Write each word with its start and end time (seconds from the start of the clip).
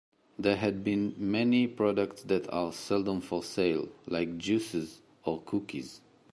There 0.39 0.55
had 0.55 0.83
been 0.83 1.13
many 1.15 1.67
products 1.67 2.23
that 2.23 2.51
are 2.51 2.73
seldom 2.73 3.21
for 3.21 3.43
sale, 3.43 3.87
like 4.07 4.39
juices 4.39 4.99
or 5.25 5.43
cookies. 5.43 6.01